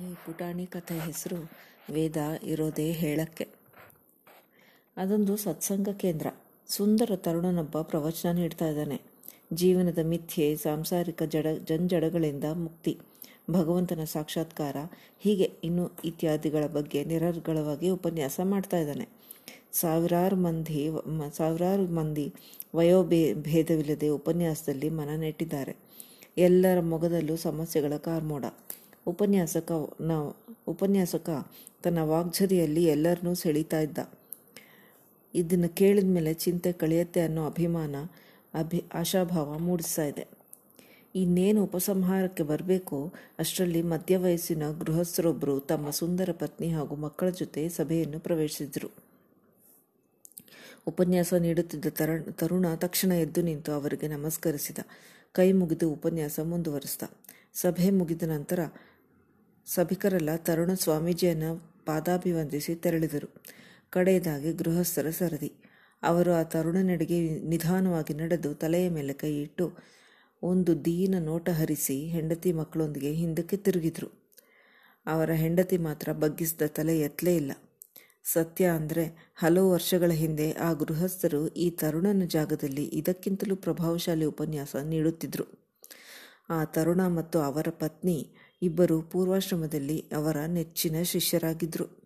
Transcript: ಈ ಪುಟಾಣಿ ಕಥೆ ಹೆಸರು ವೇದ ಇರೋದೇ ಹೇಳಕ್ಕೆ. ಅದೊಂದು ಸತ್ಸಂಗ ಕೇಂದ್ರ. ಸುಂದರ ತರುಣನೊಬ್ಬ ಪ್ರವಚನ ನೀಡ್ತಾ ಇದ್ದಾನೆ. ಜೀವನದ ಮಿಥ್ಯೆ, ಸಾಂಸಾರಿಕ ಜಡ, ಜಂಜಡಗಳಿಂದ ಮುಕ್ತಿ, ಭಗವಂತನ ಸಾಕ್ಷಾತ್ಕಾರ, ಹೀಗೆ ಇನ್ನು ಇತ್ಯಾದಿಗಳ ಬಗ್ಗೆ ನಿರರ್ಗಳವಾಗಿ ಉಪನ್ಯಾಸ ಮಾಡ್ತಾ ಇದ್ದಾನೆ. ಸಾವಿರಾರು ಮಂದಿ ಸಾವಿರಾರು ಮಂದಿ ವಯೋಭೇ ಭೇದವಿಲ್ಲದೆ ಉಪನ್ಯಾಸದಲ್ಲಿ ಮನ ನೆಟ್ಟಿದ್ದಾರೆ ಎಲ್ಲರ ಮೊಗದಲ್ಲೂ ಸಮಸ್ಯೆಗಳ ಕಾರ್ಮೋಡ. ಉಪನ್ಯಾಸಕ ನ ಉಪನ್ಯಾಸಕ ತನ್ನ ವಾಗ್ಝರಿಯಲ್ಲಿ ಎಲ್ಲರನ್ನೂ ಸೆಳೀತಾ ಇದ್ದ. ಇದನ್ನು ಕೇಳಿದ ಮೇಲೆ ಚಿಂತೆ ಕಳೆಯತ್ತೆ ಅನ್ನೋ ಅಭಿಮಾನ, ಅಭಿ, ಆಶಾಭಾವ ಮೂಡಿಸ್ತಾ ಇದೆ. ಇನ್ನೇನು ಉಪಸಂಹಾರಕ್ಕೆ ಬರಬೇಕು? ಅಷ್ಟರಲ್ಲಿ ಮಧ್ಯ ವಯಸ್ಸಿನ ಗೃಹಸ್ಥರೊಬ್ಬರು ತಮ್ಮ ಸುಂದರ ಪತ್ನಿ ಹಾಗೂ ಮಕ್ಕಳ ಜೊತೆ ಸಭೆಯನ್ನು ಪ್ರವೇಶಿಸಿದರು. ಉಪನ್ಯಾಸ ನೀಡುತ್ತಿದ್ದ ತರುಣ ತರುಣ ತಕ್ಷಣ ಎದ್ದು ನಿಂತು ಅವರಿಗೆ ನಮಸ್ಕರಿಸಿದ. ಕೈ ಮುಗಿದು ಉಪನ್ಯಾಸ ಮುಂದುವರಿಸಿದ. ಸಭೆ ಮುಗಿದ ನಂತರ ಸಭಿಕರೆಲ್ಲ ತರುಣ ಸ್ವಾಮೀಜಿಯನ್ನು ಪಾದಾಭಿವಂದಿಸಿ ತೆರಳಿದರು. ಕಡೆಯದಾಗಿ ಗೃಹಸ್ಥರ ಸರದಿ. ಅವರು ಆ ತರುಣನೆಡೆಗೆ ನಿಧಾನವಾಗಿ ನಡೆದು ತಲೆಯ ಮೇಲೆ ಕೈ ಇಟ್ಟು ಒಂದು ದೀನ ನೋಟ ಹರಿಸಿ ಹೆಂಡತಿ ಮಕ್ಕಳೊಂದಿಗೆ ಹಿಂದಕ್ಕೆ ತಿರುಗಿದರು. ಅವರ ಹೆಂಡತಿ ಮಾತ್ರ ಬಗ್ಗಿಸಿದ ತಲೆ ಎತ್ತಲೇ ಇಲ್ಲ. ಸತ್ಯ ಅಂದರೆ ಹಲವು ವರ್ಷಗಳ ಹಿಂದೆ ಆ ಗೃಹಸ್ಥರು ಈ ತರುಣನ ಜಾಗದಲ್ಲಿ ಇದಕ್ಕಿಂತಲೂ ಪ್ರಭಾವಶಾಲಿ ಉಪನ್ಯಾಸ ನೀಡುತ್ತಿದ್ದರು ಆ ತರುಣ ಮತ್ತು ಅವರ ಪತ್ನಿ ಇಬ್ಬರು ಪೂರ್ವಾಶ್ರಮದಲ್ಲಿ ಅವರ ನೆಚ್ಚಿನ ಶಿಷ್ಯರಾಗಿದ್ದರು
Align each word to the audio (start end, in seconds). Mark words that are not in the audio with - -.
ಈ 0.00 0.14
ಪುಟಾಣಿ 0.14 0.66
ಕಥೆ 0.66 0.98
ಹೆಸರು 0.98 1.50
ವೇದ 1.92 2.16
ಇರೋದೇ 2.42 2.92
ಹೇಳಕ್ಕೆ. 2.92 3.48
ಅದೊಂದು 4.96 5.36
ಸತ್ಸಂಗ 5.36 5.88
ಕೇಂದ್ರ. 5.88 6.26
ಸುಂದರ 6.68 7.10
ತರುಣನೊಬ್ಬ 7.16 7.80
ಪ್ರವಚನ 7.82 8.30
ನೀಡ್ತಾ 8.30 8.68
ಇದ್ದಾನೆ. 8.68 9.00
ಜೀವನದ 9.52 9.98
ಮಿಥ್ಯೆ, 10.02 10.56
ಸಾಂಸಾರಿಕ 10.56 11.22
ಜಡ, 11.22 11.46
ಜಂಜಡಗಳಿಂದ 11.64 12.44
ಮುಕ್ತಿ, 12.44 12.98
ಭಗವಂತನ 13.50 14.04
ಸಾಕ್ಷಾತ್ಕಾರ, 14.04 14.76
ಹೀಗೆ 15.18 15.50
ಇನ್ನು 15.64 15.92
ಇತ್ಯಾದಿಗಳ 16.04 16.66
ಬಗ್ಗೆ 16.66 17.04
ನಿರರ್ಗಳವಾಗಿ 17.04 17.88
ಉಪನ್ಯಾಸ 17.88 18.40
ಮಾಡ್ತಾ 18.44 18.78
ಇದ್ದಾನೆ. 18.78 19.08
ಸಾವಿರಾರು 19.72 20.36
ಮಂದಿ 20.36 20.88
ಸಾವಿರಾರು 21.36 21.82
ಮಂದಿ 21.82 22.34
ವಯೋಭೇ 22.74 23.34
ಭೇದವಿಲ್ಲದೆ 23.34 24.08
ಉಪನ್ಯಾಸದಲ್ಲಿ 24.08 24.88
ಮನ 24.88 25.08
ನೆಟ್ಟಿದ್ದಾರೆ 25.16 25.76
ಎಲ್ಲರ 26.38 26.80
ಮೊಗದಲ್ಲೂ 26.80 27.36
ಸಮಸ್ಯೆಗಳ 27.36 27.96
ಕಾರ್ಮೋಡ. 27.96 28.44
ಉಪನ್ಯಾಸಕ 29.06 29.72
ನ 30.00 30.12
ಉಪನ್ಯಾಸಕ 30.66 31.50
ತನ್ನ 31.82 31.98
ವಾಗ್ಝರಿಯಲ್ಲಿ 31.98 32.84
ಎಲ್ಲರನ್ನೂ 32.84 33.34
ಸೆಳೀತಾ 33.34 33.80
ಇದ್ದ. 33.80 33.98
ಇದನ್ನು 35.34 35.68
ಕೇಳಿದ 35.68 36.04
ಮೇಲೆ 36.04 36.34
ಚಿಂತೆ 36.34 36.72
ಕಳೆಯತ್ತೆ 36.72 37.20
ಅನ್ನೋ 37.20 37.46
ಅಭಿಮಾನ, 37.46 37.96
ಅಭಿ, 38.54 38.84
ಆಶಾಭಾವ 38.94 39.58
ಮೂಡಿಸ್ತಾ 39.58 40.04
ಇದೆ. 40.04 40.26
ಇನ್ನೇನು 41.14 41.64
ಉಪಸಂಹಾರಕ್ಕೆ 41.64 42.42
ಬರಬೇಕು? 42.42 43.12
ಅಷ್ಟರಲ್ಲಿ 43.38 43.82
ಮಧ್ಯ 43.82 44.16
ವಯಸ್ಸಿನ 44.16 44.70
ಗೃಹಸ್ಥರೊಬ್ಬರು 44.70 45.60
ತಮ್ಮ 45.60 45.90
ಸುಂದರ 45.90 46.28
ಪತ್ನಿ 46.32 46.70
ಹಾಗೂ 46.70 46.96
ಮಕ್ಕಳ 46.96 47.28
ಜೊತೆ 47.28 47.68
ಸಭೆಯನ್ನು 47.68 48.20
ಪ್ರವೇಶಿಸಿದರು. 48.20 48.90
ಉಪನ್ಯಾಸ 50.86 51.34
ನೀಡುತ್ತಿದ್ದ 51.34 51.84
ತರುಣ 51.88 52.20
ತರುಣ 52.20 52.74
ತಕ್ಷಣ 52.74 53.12
ಎದ್ದು 53.12 53.42
ನಿಂತು 53.42 53.72
ಅವರಿಗೆ 53.72 54.08
ನಮಸ್ಕರಿಸಿದ. 54.08 54.78
ಕೈ 55.32 55.52
ಮುಗಿದು 55.52 55.90
ಉಪನ್ಯಾಸ 55.90 56.40
ಮುಂದುವರಿಸಿದ. 56.40 57.10
ಸಭೆ 57.52 57.90
ಮುಗಿದ 57.90 58.22
ನಂತರ 58.22 58.60
ಸಭಿಕರೆಲ್ಲ 59.66 60.30
ತರುಣ 60.36 60.70
ಸ್ವಾಮೀಜಿಯನ್ನು 60.74 61.50
ಪಾದಾಭಿವಂದಿಸಿ 61.86 62.74
ತೆರಳಿದರು. 62.74 63.28
ಕಡೆಯದಾಗಿ 63.90 64.52
ಗೃಹಸ್ಥರ 64.52 65.08
ಸರದಿ. 65.10 65.50
ಅವರು 66.02 66.30
ಆ 66.32 66.42
ತರುಣನೆಡೆಗೆ 66.42 67.18
ನಿಧಾನವಾಗಿ 67.48 68.14
ನಡೆದು 68.14 68.50
ತಲೆಯ 68.54 68.86
ಮೇಲೆ 68.88 69.12
ಕೈ 69.12 69.32
ಇಟ್ಟು 69.42 69.66
ಒಂದು 70.42 70.72
ದೀನ 70.84 71.14
ನೋಟ 71.20 71.48
ಹರಿಸಿ 71.50 71.96
ಹೆಂಡತಿ 72.06 72.52
ಮಕ್ಕಳೊಂದಿಗೆ 72.52 73.10
ಹಿಂದಕ್ಕೆ 73.12 73.56
ತಿರುಗಿದರು. 73.56 74.08
ಅವರ 75.06 75.30
ಹೆಂಡತಿ 75.34 75.76
ಮಾತ್ರ 75.78 76.08
ಬಗ್ಗಿಸಿದ 76.12 76.66
ತಲೆ 76.68 76.94
ಎತ್ತಲೇ 76.98 77.34
ಇಲ್ಲ. 77.36 77.52
ಸತ್ಯ 78.24 78.64
ಅಂದರೆ 78.78 79.04
ಹಲವು 79.34 79.68
ವರ್ಷಗಳ 79.70 80.10
ಹಿಂದೆ 80.12 80.46
ಆ 80.52 80.68
ಗೃಹಸ್ಥರು 80.72 81.40
ಈ 81.56 81.66
ತರುಣನ 81.70 82.26
ಜಾಗದಲ್ಲಿ 82.26 82.84
ಇದಕ್ಕಿಂತಲೂ 83.00 83.54
ಪ್ರಭಾವಶಾಲಿ 83.56 84.24
ಉಪನ್ಯಾಸ 84.24 84.76
ನೀಡುತ್ತಿದ್ದರು 84.84 85.46
ಆ 86.50 86.58
ತರುಣ 86.64 87.02
ಮತ್ತು 87.08 87.38
ಅವರ 87.40 87.68
ಪತ್ನಿ 87.78 88.16
ಇಬ್ಬರು 88.62 89.02
ಪೂರ್ವಾಶ್ರಮದಲ್ಲಿ 89.02 90.04
ಅವರ 90.12 90.36
ನೆಚ್ಚಿನ 90.46 91.02
ಶಿಷ್ಯರಾಗಿದ್ದರು 91.02 92.01